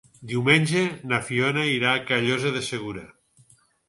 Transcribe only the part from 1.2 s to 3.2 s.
Fiona irà a Callosa de Segura.